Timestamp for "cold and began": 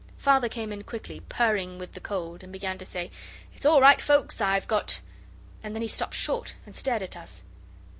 1.99-2.79